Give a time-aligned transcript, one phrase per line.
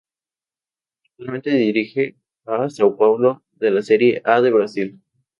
[1.11, 2.15] Actualmente dirige
[2.47, 4.99] a São Paulo de la Serie A de Brasil.